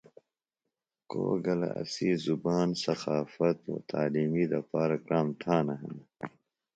[1.09, 6.03] کو گلہ اسی زبان و ثقافت و تعلیمی دپارہ کرام تھانہ ہِنہ۔